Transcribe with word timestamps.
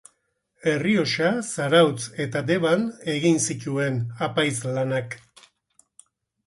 Errioxa, 0.69 1.27
Zarautz 1.49 2.07
eta 2.25 2.41
Deban 2.49 2.89
egin 3.17 3.39
zituen 3.51 4.01
apaiz 4.31 4.55
lanak. 4.71 5.17